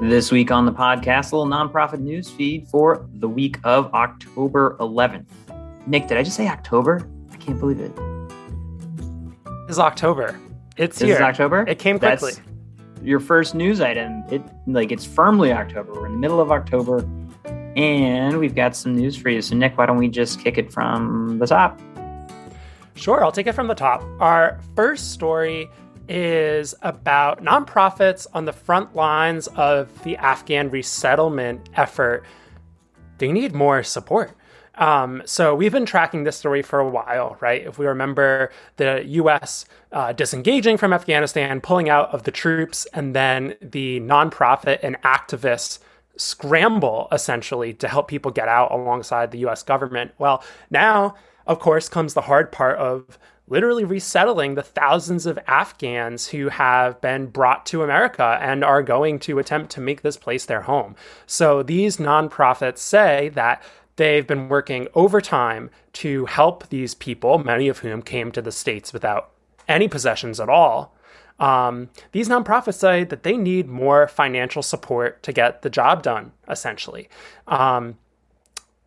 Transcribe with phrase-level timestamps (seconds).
[0.00, 4.76] This week on the podcast, a little nonprofit news feed for the week of October
[4.78, 5.26] 11th.
[5.88, 7.08] Nick, did I just say October?
[7.32, 7.90] I can't believe it.
[9.68, 10.38] It's October.
[10.76, 11.16] It's This here.
[11.16, 11.64] is October.
[11.66, 12.32] It came quickly.
[12.34, 12.40] That's
[13.02, 14.22] your first news item.
[14.30, 15.92] It like it's firmly October.
[15.92, 16.98] We're in the middle of October,
[17.76, 19.42] and we've got some news for you.
[19.42, 21.80] So, Nick, why don't we just kick it from the top?
[22.94, 24.02] Sure, I'll take it from the top.
[24.20, 25.68] Our first story
[26.08, 32.24] is about nonprofits on the front lines of the Afghan resettlement effort.
[33.18, 34.32] They need more support.
[34.76, 37.66] Um, so we've been tracking this story for a while, right?
[37.66, 39.66] If we remember the U.S.
[39.90, 45.80] Uh, disengaging from Afghanistan, pulling out of the troops, and then the nonprofit and activists
[46.16, 50.12] scramble essentially to help people get out alongside the US government.
[50.18, 51.14] Well, now,
[51.46, 57.00] of course, comes the hard part of literally resettling the thousands of Afghans who have
[57.00, 60.94] been brought to America and are going to attempt to make this place their home.
[61.26, 63.62] So these nonprofits say that
[63.96, 68.92] they've been working overtime to help these people, many of whom came to the States
[68.92, 69.30] without
[69.66, 70.94] any possessions at all.
[71.38, 76.32] Um, these nonprofits say that they need more financial support to get the job done,
[76.48, 77.08] essentially.
[77.46, 77.96] Um,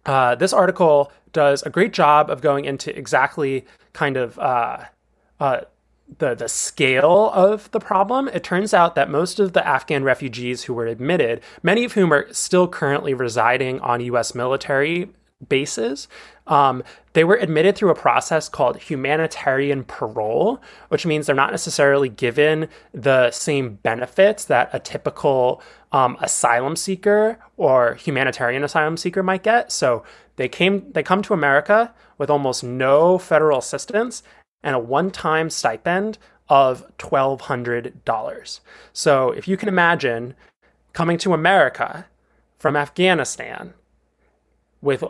[0.05, 4.85] uh, this article does a great job of going into exactly kind of uh,
[5.39, 5.61] uh,
[6.17, 8.27] the the scale of the problem.
[8.27, 12.11] It turns out that most of the Afghan refugees who were admitted, many of whom
[12.11, 14.35] are still currently residing on U.S.
[14.35, 15.09] military
[15.49, 16.07] bases,
[16.47, 22.09] um, they were admitted through a process called humanitarian parole, which means they're not necessarily
[22.09, 29.43] given the same benefits that a typical um, asylum seeker or humanitarian asylum seeker might
[29.43, 29.71] get.
[29.71, 30.03] So
[30.35, 34.23] they came, they come to America with almost no federal assistance
[34.63, 36.17] and a one-time stipend
[36.49, 38.61] of twelve hundred dollars.
[38.91, 40.35] So if you can imagine
[40.93, 42.07] coming to America
[42.59, 43.73] from Afghanistan
[44.81, 45.03] with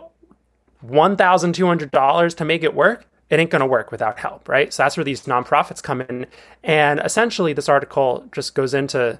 [0.86, 4.74] $1,200 to make it work, it ain't going to work without help, right?
[4.74, 6.26] So that's where these nonprofits come in.
[6.64, 9.20] And essentially, this article just goes into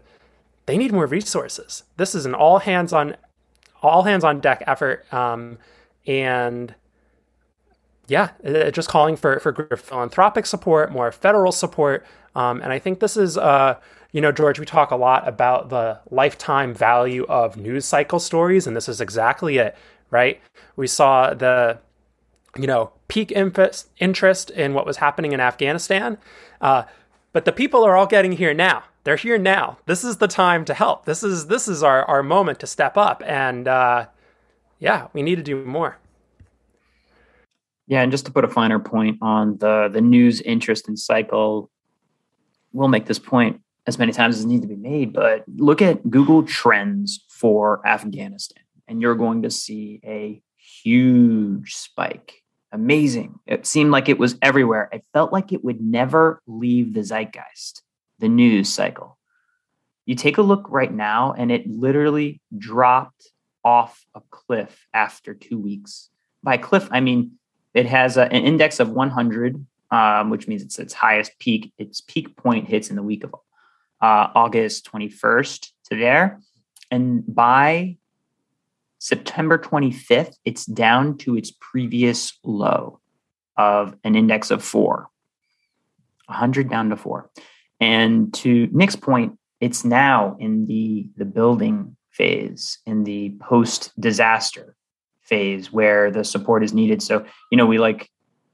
[0.66, 1.84] they need more resources.
[1.98, 3.16] This is an all hands on
[3.82, 5.58] all hands on deck effort, um,
[6.06, 6.76] and
[8.08, 8.30] yeah,
[8.72, 12.06] just calling for for philanthropic support, more federal support,
[12.36, 13.38] um, and I think this is.
[13.38, 13.76] Uh,
[14.14, 18.68] you know, George, we talk a lot about the lifetime value of news cycle stories,
[18.68, 19.74] and this is exactly it
[20.12, 20.40] right?
[20.76, 21.80] We saw the,
[22.56, 26.18] you know, peak interest in what was happening in Afghanistan.
[26.60, 26.84] Uh,
[27.34, 28.84] but the people are all getting here now.
[29.04, 29.80] They're here now.
[29.86, 31.06] This is the time to help.
[31.06, 33.24] This is this is our, our moment to step up.
[33.26, 34.06] And uh,
[34.80, 35.98] yeah, we need to do more.
[37.88, 41.72] Yeah, and just to put a finer point on the the news interest and cycle,
[42.74, 45.14] we'll make this point as many times as needs to be made.
[45.14, 52.44] But look at Google Trends for Afghanistan and you're going to see a huge spike.
[52.74, 53.40] Amazing.
[53.48, 54.90] It seemed like it was everywhere.
[54.92, 57.84] It felt like it would never leave the zeitgeist,
[58.20, 59.18] the news cycle.
[60.06, 63.32] You take a look right now, and it literally dropped
[63.64, 66.10] off a cliff after two weeks.
[66.44, 67.40] By cliff, I mean
[67.74, 71.72] it has a, an index of 100, um, which means it's its highest peak.
[71.78, 73.34] Its peak point hits in the week of
[74.02, 76.42] uh, August 21st to there.
[76.90, 77.96] And by
[79.02, 83.00] September 25th, it's down to its previous low
[83.58, 85.10] of an index of four,
[86.28, 87.32] 100 down to four.
[87.80, 94.76] And to Nick's point, it's now in the, the building phase, in the post disaster
[95.22, 97.02] phase where the support is needed.
[97.02, 98.08] So, you know, we like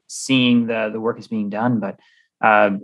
[0.08, 2.00] seeing the, the work is being done, but
[2.40, 2.78] uh,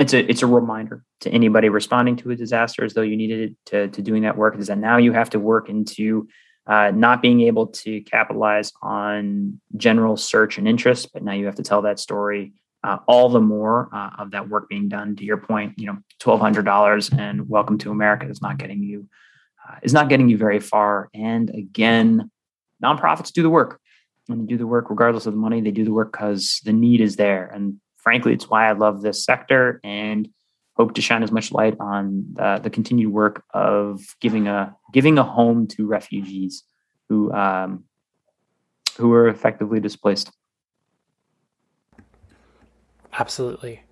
[0.00, 3.56] it's a it's a reminder to anybody responding to a disaster as though you needed
[3.66, 6.28] to, to doing that work is that now you have to work into
[6.66, 11.54] uh, not being able to capitalize on general search and interest, but now you have
[11.54, 15.16] to tell that story uh, all the more uh, of that work being done.
[15.16, 18.82] To your point, you know, twelve hundred dollars and welcome to America is not getting
[18.82, 19.08] you
[19.68, 21.08] uh, is not getting you very far.
[21.14, 22.30] And again,
[22.82, 23.80] nonprofits do the work,
[24.28, 25.60] and they do the work regardless of the money.
[25.60, 29.02] They do the work because the need is there, and frankly, it's why I love
[29.02, 30.28] this sector and
[30.76, 35.18] hope to shine as much light on the, the continued work of giving a giving
[35.18, 36.64] a home to refugees
[37.08, 37.84] who um,
[38.96, 40.30] who are effectively displaced.
[43.18, 43.82] Absolutely,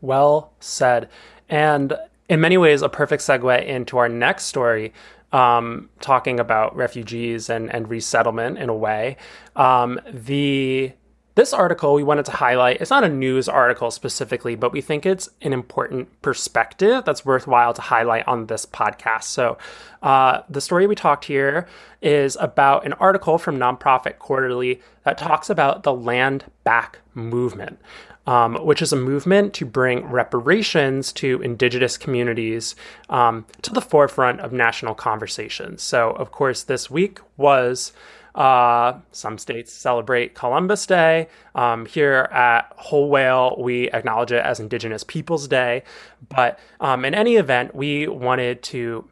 [0.00, 1.08] well said,
[1.48, 1.96] and
[2.28, 4.92] in many ways, a perfect segue into our next story.
[5.32, 9.16] Um, talking about refugees and, and resettlement in a way.
[9.54, 10.92] Um, the
[11.34, 15.06] this article we wanted to highlight it's not a news article specifically but we think
[15.06, 19.24] it's an important perspective that's worthwhile to highlight on this podcast.
[19.24, 19.58] So
[20.02, 21.66] uh, the story we talked here
[22.02, 27.78] is about an article from nonprofit quarterly that talks about the land back movement
[28.26, 32.76] um, which is a movement to bring reparations to indigenous communities
[33.08, 35.82] um, to the forefront of national conversations.
[35.82, 37.92] So of course this week was
[38.34, 41.28] uh, some states celebrate Columbus Day.
[41.54, 45.82] Um, here at Whole Whale, we acknowledge it as Indigenous Peoples Day.
[46.28, 49.08] But um, in any event, we wanted to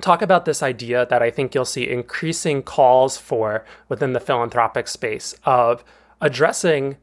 [0.00, 4.88] talk about this idea that I think you'll see increasing calls for within the philanthropic
[4.88, 5.84] space of
[6.20, 6.96] addressing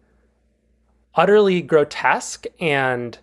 [1.15, 3.17] utterly grotesque and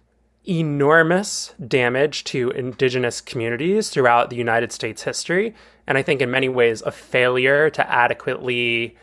[0.49, 5.55] enormous damage to indigenous communities throughout the United States history
[5.89, 8.95] and I think in many ways a failure to adequately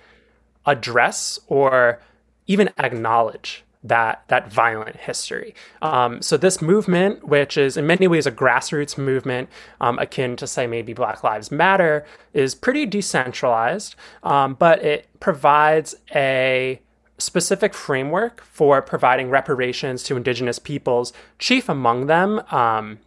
[0.65, 1.99] address or
[2.47, 5.53] even acknowledge that that violent history.
[5.81, 9.49] Um, so this movement, which is in many ways a grassroots movement,
[9.81, 15.95] um, akin to say maybe Black Lives Matter, is pretty decentralized, um, but it provides
[16.15, 16.79] a
[17.17, 22.41] specific framework for providing reparations to Indigenous peoples, chief among them.
[22.51, 22.99] Um,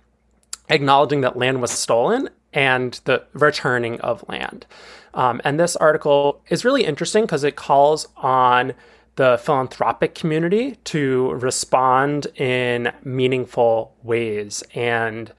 [0.68, 2.28] acknowledging that land was stolen
[2.58, 4.66] and the returning of land.
[5.14, 8.74] Um, and this article is really interesting because it calls on
[9.14, 14.64] the philanthropic community to respond in meaningful ways.
[14.74, 15.32] And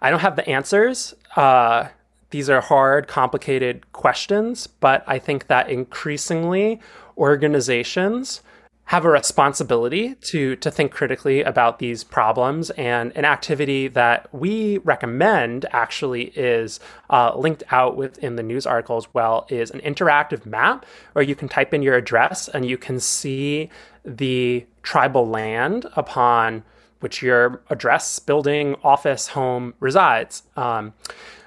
[0.00, 1.12] I don't have the answers.
[1.36, 1.88] Uh,
[2.30, 6.80] these are hard, complicated questions, but I think that increasingly
[7.18, 8.40] organizations
[8.86, 12.70] have a responsibility to to think critically about these problems.
[12.70, 18.96] And an activity that we recommend actually is uh, linked out within the news article
[18.96, 22.76] as well is an interactive map where you can type in your address and you
[22.76, 23.70] can see
[24.04, 26.62] the tribal land upon
[27.00, 30.42] which your address building office home resides.
[30.56, 30.92] Um,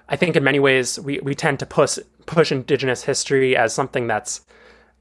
[0.07, 4.07] i think in many ways we, we tend to push push indigenous history as something
[4.07, 4.41] that's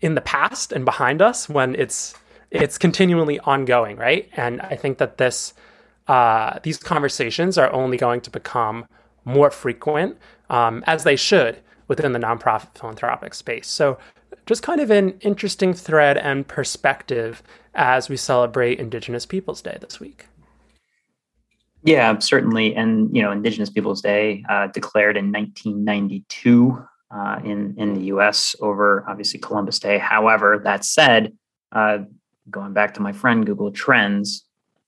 [0.01, 2.15] in the past and behind us when it's
[2.55, 4.29] it's continually ongoing, right?
[4.37, 5.55] And I think that this
[6.07, 8.87] uh, these conversations are only going to become
[9.25, 10.19] more frequent,
[10.51, 11.59] um, as they should
[11.89, 13.69] within the nonprofit philanthropic space.
[13.69, 13.99] So,
[14.47, 17.43] just kind of an interesting thread and perspective
[17.75, 20.27] as we celebrate Indigenous Peoples Day this week.
[21.83, 22.75] Yeah, certainly.
[22.75, 28.57] And, you know, Indigenous Peoples Day uh, declared in 1992 uh, in, in the US
[28.61, 29.99] over obviously Columbus Day.
[29.99, 31.33] However, that said,
[31.73, 31.99] uh,
[32.51, 34.45] going back to my friend Google Trends,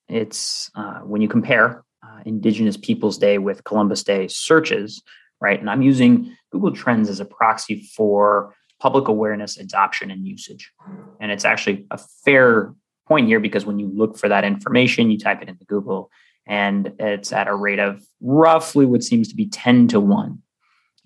[0.08, 5.02] it's uh, when you compare uh, Indigenous Peoples Day with Columbus Day searches,
[5.40, 5.58] right?
[5.58, 10.72] And I'm using Google Trends as a proxy for public awareness, adoption, and usage.
[11.20, 12.74] And it's actually a fair
[13.08, 16.10] point here because when you look for that information, you type it into Google,
[16.46, 20.42] and it's at a rate of roughly what seems to be 10 to 1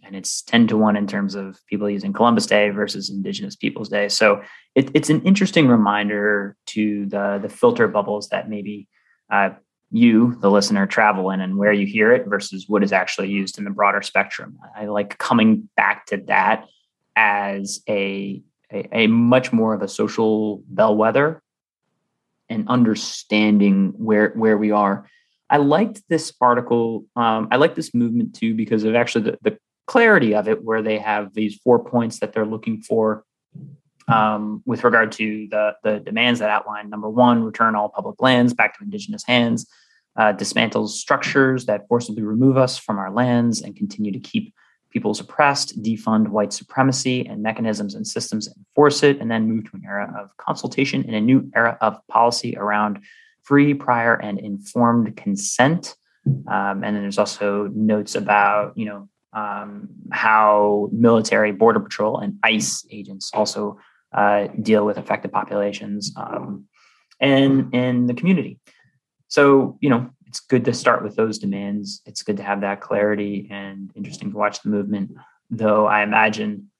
[0.04, 3.88] and it's 10 to 1 in terms of people using Columbus Day versus Indigenous Peoples
[3.88, 4.08] Day.
[4.08, 4.42] So
[4.74, 8.88] it, it's an interesting reminder to the, the filter bubbles that maybe
[9.30, 9.50] uh,
[9.90, 13.58] you, the listener, travel in and where you hear it versus what is actually used
[13.58, 14.58] in the broader spectrum.
[14.76, 16.66] I like coming back to that
[17.16, 18.42] as a,
[18.72, 21.42] a, a much more of a social bellwether
[22.48, 25.06] and understanding where where we are.
[25.48, 27.04] I liked this article.
[27.16, 29.58] Um, I like this movement too because of actually the, the
[29.90, 33.24] clarity of it, where they have these four points that they're looking for
[34.06, 36.88] um, with regard to the, the demands that outline.
[36.88, 39.66] Number one, return all public lands back to indigenous hands,
[40.16, 44.54] uh, dismantles structures that forcibly remove us from our lands and continue to keep
[44.90, 49.76] people suppressed, defund white supremacy and mechanisms and systems enforce it, and then move to
[49.76, 53.00] an era of consultation and a new era of policy around
[53.42, 55.96] free, prior, and informed consent.
[56.26, 62.38] Um, and then there's also notes about, you know, um, how military, border patrol, and
[62.42, 63.78] ICE agents also
[64.12, 66.66] uh, deal with affected populations um,
[67.20, 68.58] and in the community.
[69.28, 72.02] So, you know, it's good to start with those demands.
[72.06, 75.12] It's good to have that clarity and interesting to watch the movement.
[75.50, 76.70] Though I imagine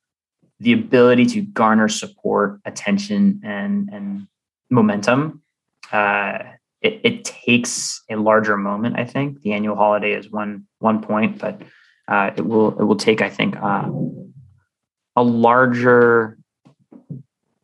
[0.61, 4.27] the ability to garner support, attention, and and
[4.71, 5.43] momentum.
[5.91, 6.39] Uh,
[6.81, 8.99] it, it takes a larger moment.
[8.99, 11.61] I think the annual holiday is one one point, but
[12.11, 13.89] uh, it will it will take I think uh,
[15.17, 16.39] a larger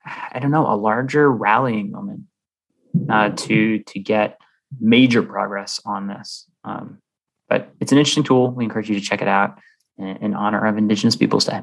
[0.04, 2.22] I don't know a larger rallying moment
[3.10, 4.38] uh, to to get
[4.80, 6.48] major progress on this.
[6.64, 6.98] Um,
[7.48, 8.50] but it's an interesting tool.
[8.50, 9.58] We encourage you to check it out
[9.98, 11.60] in, in honor of Indigenous Peoples Day.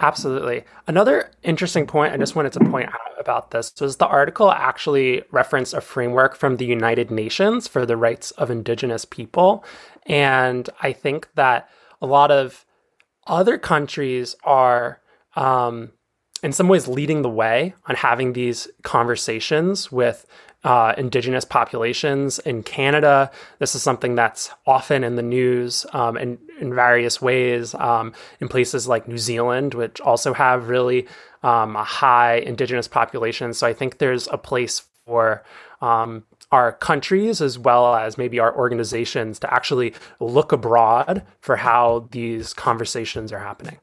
[0.00, 0.64] Absolutely.
[0.86, 5.22] Another interesting point I just wanted to point out about this was the article actually
[5.30, 9.64] referenced a framework from the United Nations for the rights of indigenous people.
[10.04, 11.68] And I think that
[12.02, 12.66] a lot of
[13.26, 15.00] other countries are,
[15.34, 15.92] um,
[16.42, 20.26] in some ways, leading the way on having these conversations with
[20.64, 23.30] uh, indigenous populations in Canada.
[23.58, 28.48] This is something that's often in the news um, in, in various ways um, in
[28.48, 31.06] places like New Zealand, which also have really
[31.42, 33.54] um, a high indigenous population.
[33.54, 35.44] So I think there's a place for
[35.80, 42.08] um, our countries as well as maybe our organizations to actually look abroad for how
[42.10, 43.78] these conversations are happening.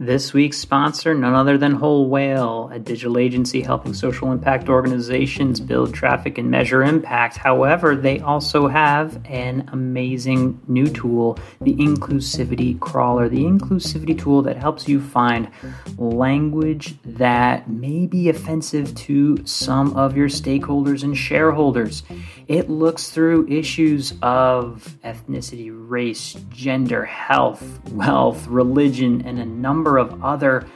[0.00, 5.58] This week's sponsor, none other than Whole Whale, a digital agency helping social impact organizations
[5.58, 7.36] build traffic and measure impact.
[7.36, 14.56] However, they also have an amazing new tool, the Inclusivity Crawler, the inclusivity tool that
[14.56, 15.48] helps you find
[15.96, 22.04] language that may be offensive to some of your stakeholders and shareholders.
[22.46, 30.14] It looks through issues of ethnicity, race, gender, health, wealth, religion, and a number number
[30.14, 30.66] of other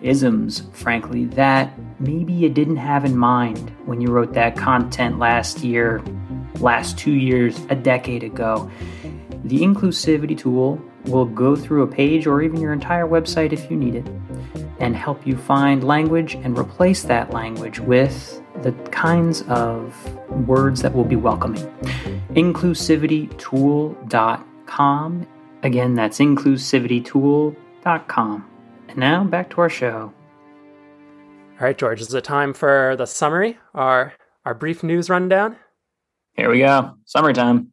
[0.00, 5.60] isms, frankly, that maybe you didn't have in mind when you wrote that content last
[5.60, 6.02] year,
[6.60, 8.68] last two years, a decade ago.
[9.44, 13.76] The inclusivity tool will go through a page or even your entire website if you
[13.76, 14.08] need it
[14.80, 19.94] and help you find language and replace that language with the kinds of
[20.48, 21.64] words that will be welcoming.
[22.30, 25.26] Inclusivitytool.com.
[25.62, 27.56] Again, that's inclusivitytool.com
[27.88, 30.12] and now back to our show.
[31.58, 34.12] All right, George, is it time for the summary, our
[34.44, 35.56] our brief news rundown?
[36.34, 36.94] Here we go.
[37.06, 37.72] Summertime.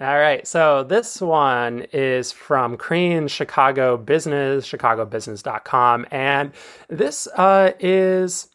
[0.00, 0.44] All right.
[0.46, 6.06] So this one is from Crain Chicago Business, chicagobusiness.com.
[6.10, 6.52] And
[6.88, 8.48] this uh, is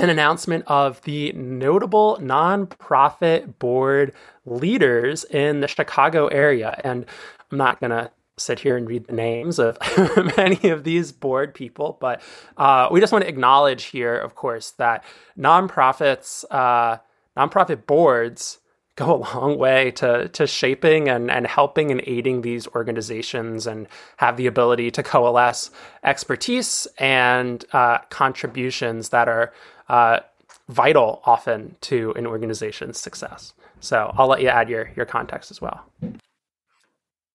[0.00, 4.12] an announcement of the notable nonprofit board
[4.46, 6.78] leaders in the Chicago area.
[6.82, 7.06] And
[7.50, 9.78] I'm not going to sit here and read the names of
[10.36, 12.22] many of these board people, but
[12.56, 15.04] uh, we just want to acknowledge here, of course, that
[15.38, 16.98] nonprofits, uh,
[17.36, 18.58] nonprofit boards
[18.98, 23.86] go a long way to to shaping and, and helping and aiding these organizations and
[24.16, 25.70] have the ability to coalesce
[26.02, 29.52] expertise and uh, contributions that are
[29.88, 30.18] uh,
[30.68, 33.54] vital often to an organization's success.
[33.80, 35.84] So I'll let you add your your context as well.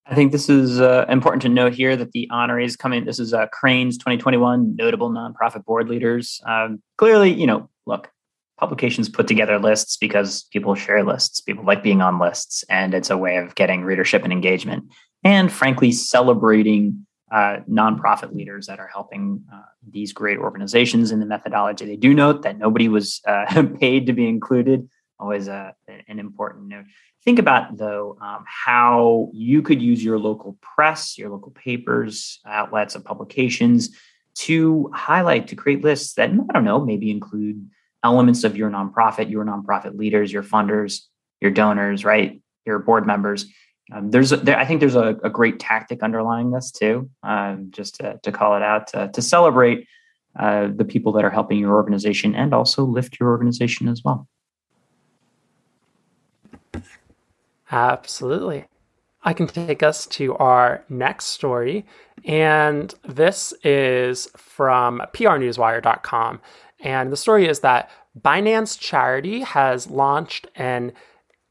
[0.06, 3.06] I think this is uh, important to note here that the honorees coming.
[3.06, 6.42] This is uh, Crain's 2021 notable nonprofit board leaders.
[6.46, 8.12] Um, clearly, you know, look,
[8.60, 11.40] publications put together lists because people share lists.
[11.40, 14.84] People like being on lists, and it's a way of getting readership and engagement.
[15.24, 21.26] And frankly, celebrating uh, nonprofit leaders that are helping uh, these great organizations in the
[21.26, 21.86] methodology.
[21.86, 24.90] They do note that nobody was uh, paid to be included.
[25.24, 25.72] Always uh,
[26.10, 26.84] an important note.
[27.24, 32.94] Think about, though, um, how you could use your local press, your local papers, outlets
[32.94, 33.98] of publications
[34.40, 37.70] to highlight, to create lists that, I don't know, maybe include
[38.04, 41.04] elements of your nonprofit, your nonprofit leaders, your funders,
[41.40, 42.42] your donors, right?
[42.66, 43.46] Your board members.
[43.94, 47.68] Um, there's, a, there, I think there's a, a, great tactic underlying this too, um,
[47.70, 49.88] just to, to, call it out, to, to celebrate
[50.38, 54.28] uh, the people that are helping your organization and also lift your organization as well.
[57.74, 58.66] Absolutely.
[59.24, 61.88] I can take us to our next story.
[62.24, 66.40] And this is from prnewswire.com.
[66.82, 67.90] And the story is that
[68.20, 70.94] Binance Charity has launched an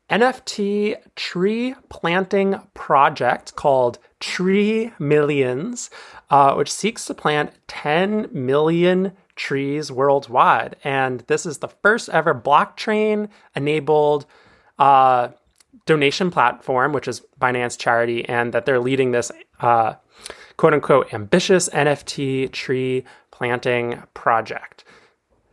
[0.09, 5.91] NFT tree planting project called Tree Millions,
[6.31, 10.77] uh, which seeks to plant 10 million trees worldwide.
[10.85, 14.27] And this is the first ever blockchain enabled
[14.79, 15.29] uh,
[15.87, 19.95] donation platform, which is Binance Charity, and that they're leading this uh,
[20.57, 24.85] quote unquote ambitious NFT tree planting project.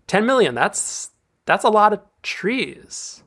[0.07, 1.11] 10 million, that's
[1.45, 3.23] that's a lot of trees.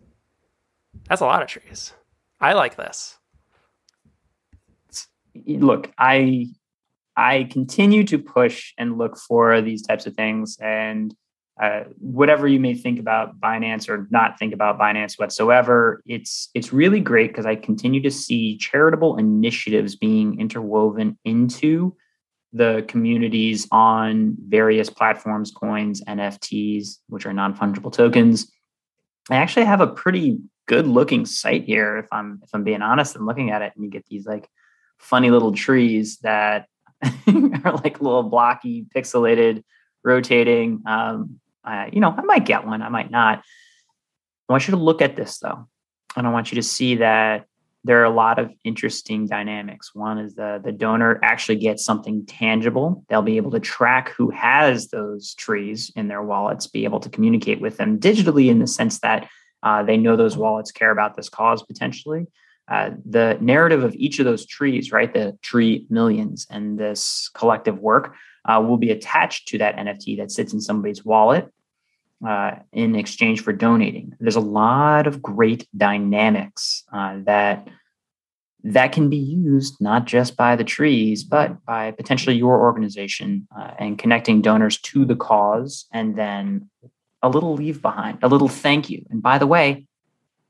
[1.08, 1.92] That's a lot of trees.
[2.40, 3.18] I like this.
[5.46, 6.46] Look, I
[7.16, 11.14] I continue to push and look for these types of things and
[11.62, 16.72] uh, whatever you may think about Binance or not think about Binance whatsoever, it's it's
[16.72, 21.96] really great because I continue to see charitable initiatives being interwoven into
[22.52, 28.50] the communities on various platforms, coins, NFTs, which are non-fungible tokens.
[29.30, 33.14] I actually have a pretty good looking site here if I'm if I'm being honest
[33.14, 34.48] and looking at it and you get these like
[34.98, 36.66] funny little trees that
[37.04, 39.62] are like little blocky, pixelated,
[40.02, 40.82] rotating.
[40.86, 43.42] Um, I, you know, I might get one, I might not.
[44.48, 45.66] I want you to look at this though,
[46.16, 47.46] and I want you to see that
[47.84, 49.94] there are a lot of interesting dynamics.
[49.94, 53.04] One is the the donor actually gets something tangible.
[53.08, 57.08] They'll be able to track who has those trees in their wallets, be able to
[57.08, 59.28] communicate with them digitally in the sense that
[59.62, 62.26] uh, they know those wallets care about this cause potentially.
[62.68, 67.78] Uh, the narrative of each of those trees, right, the tree millions and this collective
[67.78, 68.14] work
[68.44, 71.52] uh, will be attached to that NFT that sits in somebody's wallet
[72.26, 74.14] uh, in exchange for donating.
[74.20, 77.68] There's a lot of great dynamics uh, that
[78.64, 83.72] that can be used not just by the trees, but by potentially your organization uh,
[83.78, 86.70] and connecting donors to the cause, and then
[87.22, 89.04] a little leave behind, a little thank you.
[89.10, 89.86] And by the way,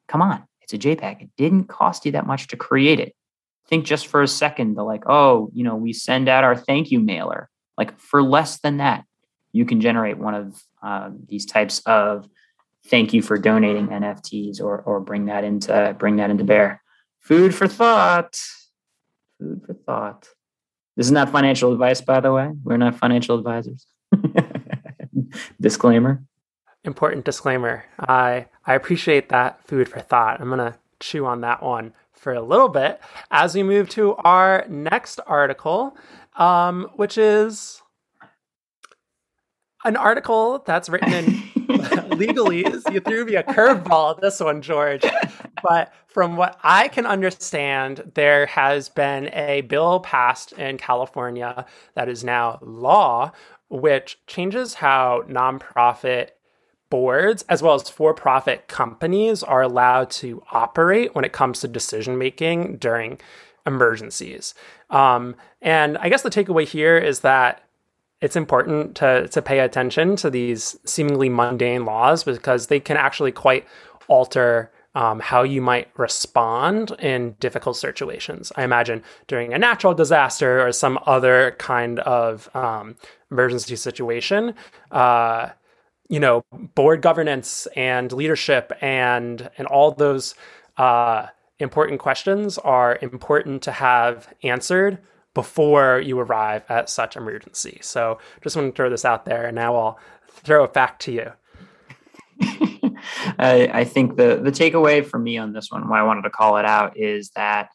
[0.09, 1.23] come on, it's a JPEG.
[1.23, 3.15] It didn't cost you that much to create it.
[3.69, 6.91] Think just for a second, the like, oh, you know, we send out our thank
[6.91, 7.49] you mailer.
[7.76, 9.05] Like for less than that,
[9.52, 12.29] you can generate one of um, these types of
[12.87, 16.83] thank you for donating NFTs or or bring that into bring that into bear.
[17.21, 18.37] Food for thought.
[19.38, 20.29] Food for thought.
[20.97, 22.50] This is not financial advice, by the way.
[22.64, 23.87] We're not financial advisors.
[25.61, 26.23] Disclaimer.
[26.85, 27.85] Important disclaimer.
[27.99, 30.41] I I appreciate that food for thought.
[30.41, 33.00] I'm gonna chew on that one for a little bit
[33.31, 35.97] as we move to our next article,
[36.37, 37.83] um, which is
[39.85, 41.25] an article that's written in
[42.12, 42.93] legalese.
[42.93, 45.05] You threw me a curveball this one, George.
[45.62, 52.09] But from what I can understand, there has been a bill passed in California that
[52.09, 53.33] is now law,
[53.69, 56.31] which changes how nonprofit
[56.91, 61.67] boards as well as for profit companies are allowed to operate when it comes to
[61.67, 63.19] decision making during
[63.66, 64.54] emergencies.
[64.90, 67.62] Um, and I guess the takeaway here is that
[68.21, 73.33] it's important to to pay attention to these seemingly mundane laws because they can actually
[73.33, 73.66] quite
[74.09, 78.53] alter um, how you might respond in difficult situations.
[78.57, 82.96] I imagine during a natural disaster or some other kind of um,
[83.31, 84.55] emergency situation,
[84.90, 85.51] uh,
[86.09, 86.44] you know,
[86.75, 90.35] board governance and leadership and and all those
[90.77, 91.27] uh,
[91.59, 94.99] important questions are important to have answered
[95.35, 97.79] before you arrive at such emergency.
[97.83, 101.12] So just want to throw this out there, and now I'll throw it back to
[101.12, 101.33] you.
[103.38, 106.31] I, I, think the the takeaway for me on this one, why I wanted to
[106.31, 107.69] call it out, is that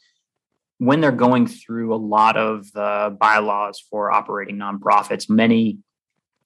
[0.78, 5.80] when they're going through a lot of the bylaws for operating nonprofits, many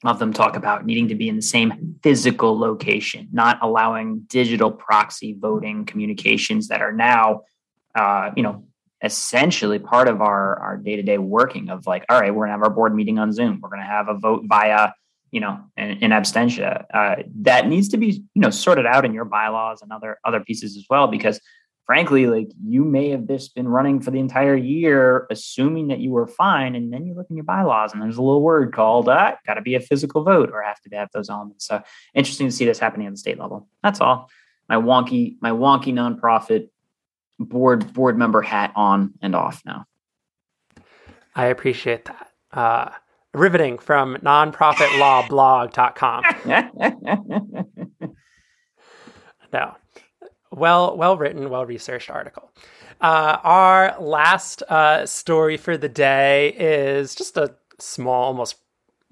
[0.03, 4.71] of them talk about needing to be in the same physical location, not allowing digital
[4.71, 7.41] proxy voting communications that are now,
[7.93, 8.65] uh, you know,
[9.03, 12.69] essentially part of our our day-to-day working of like all right we're gonna have our
[12.69, 13.59] board meeting on zoom.
[13.61, 14.91] We're gonna have a vote via
[15.31, 16.63] you know in, in abstention.
[16.93, 20.39] Uh, that needs to be you know sorted out in your bylaws and other other
[20.39, 21.39] pieces as well because
[21.91, 26.11] frankly like you may have this been running for the entire year assuming that you
[26.11, 29.09] were fine and then you look in your bylaws and there's a little word called
[29.09, 31.81] uh, got to be a physical vote or have to have those elements so
[32.13, 34.29] interesting to see this happening at the state level that's all
[34.69, 36.69] my wonky my wonky nonprofit
[37.45, 39.85] board board member hat on and off now.
[41.35, 42.31] I appreciate that.
[42.51, 42.89] Uh,
[43.33, 46.23] riveting from nonprofitlawblog.com.
[49.53, 49.75] no.
[50.51, 52.51] Well, well written, well researched article.
[52.99, 58.57] Uh, our last uh, story for the day is just a small, almost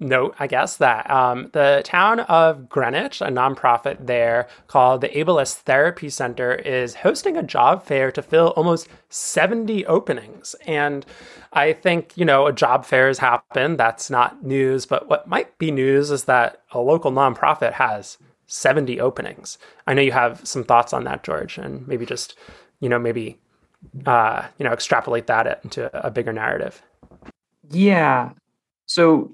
[0.00, 5.54] note, I guess, that um, the town of Greenwich, a nonprofit there called the Abilis
[5.54, 10.54] Therapy Center, is hosting a job fair to fill almost 70 openings.
[10.66, 11.04] And
[11.52, 13.78] I think, you know, a job fair has happened.
[13.78, 14.86] That's not news.
[14.86, 18.18] But what might be news is that a local nonprofit has
[18.50, 19.58] 70 openings.
[19.86, 22.36] I know you have some thoughts on that, George, and maybe just,
[22.80, 23.38] you know, maybe,
[24.06, 26.82] uh, you know, extrapolate that into a bigger narrative.
[27.70, 28.30] Yeah.
[28.86, 29.30] So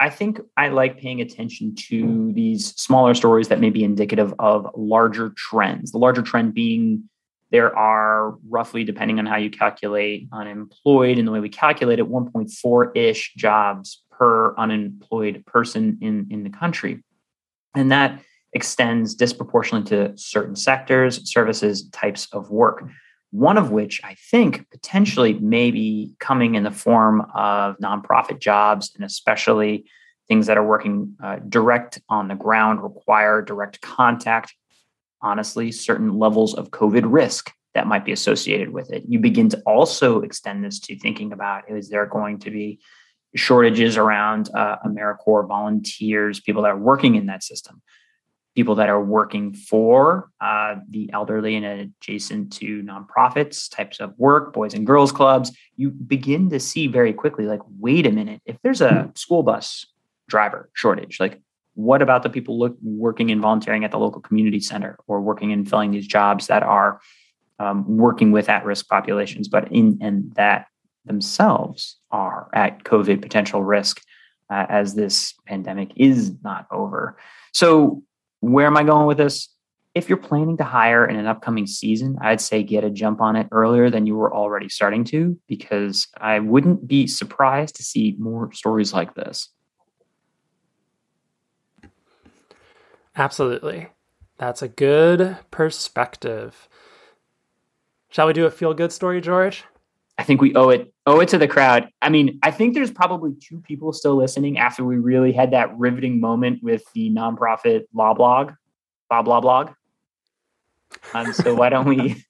[0.00, 4.68] I think I like paying attention to these smaller stories that may be indicative of
[4.74, 5.92] larger trends.
[5.92, 7.08] The larger trend being
[7.52, 12.08] there are roughly, depending on how you calculate unemployed and the way we calculate it,
[12.08, 17.02] 1.4 ish jobs per unemployed person in, in the country.
[17.74, 18.20] And that
[18.52, 22.84] extends disproportionately to certain sectors, services, types of work
[23.30, 28.92] one of which I think potentially may be coming in the form of nonprofit jobs,
[28.94, 29.84] and especially
[30.28, 34.54] things that are working uh, direct on the ground require direct contact.
[35.22, 39.04] Honestly, certain levels of COVID risk that might be associated with it.
[39.06, 42.80] You begin to also extend this to thinking about is there going to be
[43.36, 47.80] shortages around uh, AmeriCorps volunteers, people that are working in that system,
[48.54, 54.52] people that are working for uh, the elderly and adjacent to nonprofits types of work,
[54.52, 55.52] boys and girls clubs.
[55.76, 59.86] You begin to see very quickly, like, wait a minute, if there's a school bus
[60.28, 61.40] driver shortage, like,
[61.74, 65.52] what about the people look, working and volunteering at the local community center or working
[65.52, 67.00] and filling these jobs that are
[67.60, 70.66] um, working with at-risk populations, but in and that
[71.04, 74.02] themselves are at COVID potential risk
[74.50, 77.16] uh, as this pandemic is not over.
[77.52, 78.02] So,
[78.40, 79.48] where am I going with this?
[79.94, 83.34] If you're planning to hire in an upcoming season, I'd say get a jump on
[83.36, 88.14] it earlier than you were already starting to, because I wouldn't be surprised to see
[88.18, 89.48] more stories like this.
[93.16, 93.88] Absolutely.
[94.38, 96.68] That's a good perspective.
[98.10, 99.64] Shall we do a feel good story, George?
[100.20, 101.88] I think we owe it owe it to the crowd.
[102.02, 105.74] I mean, I think there's probably two people still listening after we really had that
[105.78, 108.52] riveting moment with the nonprofit law blog,
[109.08, 109.70] blah blah blog.
[111.14, 112.22] Um, so why don't we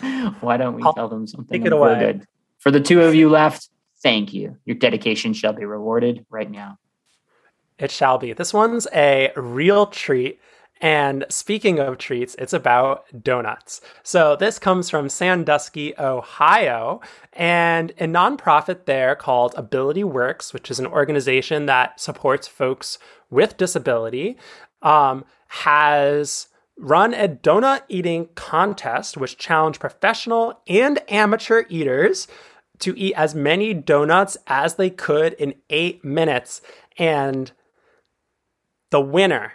[0.40, 1.60] why don't we I'll tell them something?
[1.60, 1.98] Take it away.
[1.98, 2.26] Good.
[2.58, 3.68] For the two of you left,
[4.02, 4.56] thank you.
[4.64, 6.78] Your dedication shall be rewarded right now.
[7.78, 8.32] It shall be.
[8.32, 10.40] This one's a real treat.
[10.82, 13.80] And speaking of treats, it's about donuts.
[14.02, 17.00] So this comes from Sandusky, Ohio,
[17.32, 22.98] and a nonprofit there called Ability Works, which is an organization that supports folks
[23.30, 24.36] with disability,
[24.82, 32.26] um, has run a donut eating contest, which challenged professional and amateur eaters
[32.80, 36.60] to eat as many donuts as they could in eight minutes.
[36.98, 37.52] And
[38.90, 39.52] the winner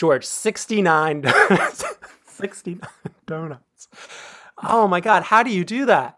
[0.00, 1.84] George, 69 donuts.
[2.24, 2.80] 69
[3.26, 3.88] donuts.
[4.64, 6.16] Oh my God, how do you do that?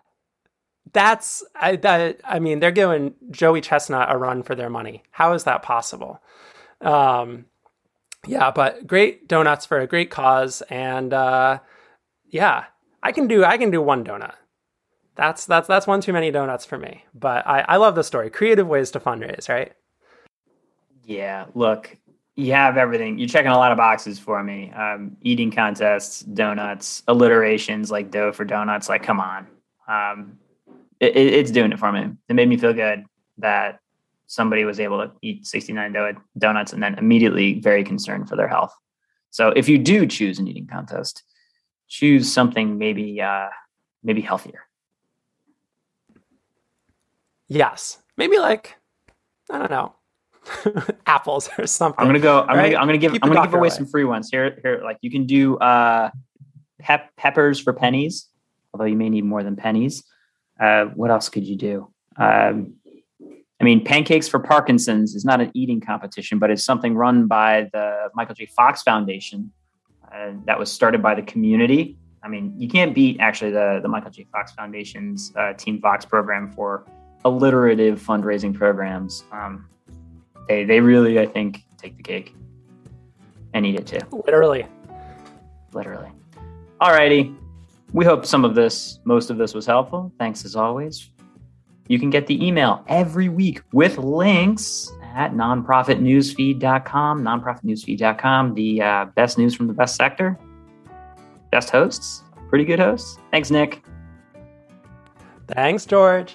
[0.92, 5.02] That's I that I mean, they're giving Joey Chestnut a run for their money.
[5.10, 6.22] How is that possible?
[6.80, 7.46] Um
[8.24, 11.58] yeah, but great donuts for a great cause and uh
[12.28, 12.66] yeah,
[13.02, 14.34] I can do I can do one donut.
[15.16, 17.04] That's that's that's one too many donuts for me.
[17.14, 18.30] But I, I love the story.
[18.30, 19.72] Creative ways to fundraise, right?
[21.04, 21.96] Yeah, look,
[22.34, 23.18] you have everything.
[23.18, 24.72] You're checking a lot of boxes for me.
[24.72, 28.88] Um, eating contests, donuts, alliterations like dough for donuts.
[28.88, 29.46] Like, come on.
[29.86, 30.38] Um,
[30.98, 32.10] it, it's doing it for me.
[32.28, 33.04] It made me feel good
[33.38, 33.80] that
[34.26, 38.74] somebody was able to eat 69 donuts and then immediately very concerned for their health.
[39.30, 41.22] So if you do choose an eating contest,
[41.88, 43.48] choose something maybe uh,
[44.02, 44.60] maybe healthier.
[47.48, 48.76] Yes, maybe like
[49.50, 49.96] I don't know
[51.06, 52.00] apples or something.
[52.00, 52.42] I'm gonna go.
[52.42, 52.72] I'm right?
[52.72, 52.82] gonna.
[52.82, 53.12] I'm gonna give.
[53.12, 54.58] Keep I'm gonna give away, away some free ones here.
[54.62, 56.10] Here, like you can do uh,
[56.80, 58.28] pep peppers for pennies,
[58.72, 60.04] although you may need more than pennies.
[60.60, 61.92] Uh, what else could you do?
[62.16, 62.74] Um,
[63.60, 67.68] I mean, pancakes for Parkinson's is not an eating competition, but it's something run by
[67.72, 68.46] the Michael J.
[68.46, 69.52] Fox Foundation
[70.12, 71.96] uh, that was started by the community.
[72.24, 74.26] I mean, you can't beat actually the the Michael J.
[74.32, 76.84] Fox Foundation's uh, Team Fox program for
[77.24, 79.24] alliterative fundraising programs.
[79.32, 79.68] Um,
[80.48, 82.34] they they really I think take the cake
[83.54, 83.98] and eat it too.
[84.24, 84.66] Literally.
[85.72, 86.10] Literally.
[86.80, 87.36] Alrighty.
[87.92, 90.12] We hope some of this, most of this was helpful.
[90.18, 91.10] Thanks as always.
[91.88, 97.22] You can get the email every week with links at nonprofitnewsfeed.com.
[97.22, 100.38] Nonprofitnewsfeed.com, the uh, best news from the best sector.
[101.50, 103.18] Best hosts, pretty good hosts.
[103.30, 103.84] Thanks, Nick.
[105.48, 106.34] Thanks, George.